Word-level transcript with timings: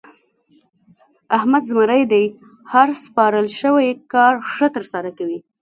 احمد 1.37 1.63
زمری 1.69 2.03
دی؛ 2.11 2.25
هر 2.71 2.87
سپارل 3.03 3.47
شوی 3.59 3.87
کار 4.13 4.33
ښه 4.51 4.67
ترسره 4.75 5.11
کوي. 5.17 5.39